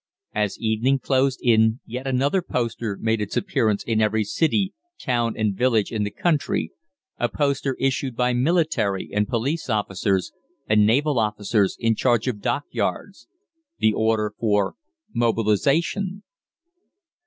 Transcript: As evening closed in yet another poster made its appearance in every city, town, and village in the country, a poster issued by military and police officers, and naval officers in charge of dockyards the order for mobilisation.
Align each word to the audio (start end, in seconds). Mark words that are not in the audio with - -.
As 0.33 0.57
evening 0.57 0.97
closed 0.97 1.39
in 1.43 1.79
yet 1.85 2.07
another 2.07 2.41
poster 2.41 2.97
made 2.99 3.21
its 3.21 3.37
appearance 3.37 3.83
in 3.83 4.01
every 4.01 4.23
city, 4.23 4.73
town, 4.99 5.35
and 5.37 5.53
village 5.55 5.91
in 5.91 6.01
the 6.01 6.09
country, 6.09 6.71
a 7.19 7.29
poster 7.29 7.75
issued 7.79 8.15
by 8.15 8.33
military 8.33 9.11
and 9.13 9.27
police 9.27 9.69
officers, 9.69 10.31
and 10.67 10.87
naval 10.87 11.19
officers 11.19 11.77
in 11.79 11.93
charge 11.93 12.27
of 12.27 12.41
dockyards 12.41 13.27
the 13.77 13.93
order 13.93 14.33
for 14.39 14.73
mobilisation. 15.13 16.23